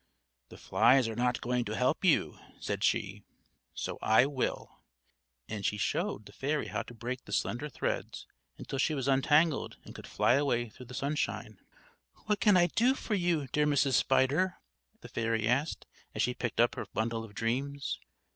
[0.49, 3.21] "The flies are not going to help you," said she,
[3.75, 4.81] "so I will;"
[5.47, 8.25] and she showed the fairy how to break the slender threads,
[8.57, 11.59] until she was untangled and could fly away through the sunshine.
[12.25, 13.93] "What can I do for you, dear Mrs.
[13.93, 14.55] Spider?"
[15.01, 17.99] the fairy asked, as she picked up her bundle of dreams.